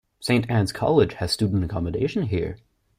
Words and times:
Saint 0.19 0.49
Anne's 0.49 0.71
College 0.71 1.13
has 1.13 1.31
student 1.31 1.63
accommodation 1.63 2.23
here. 2.23 2.57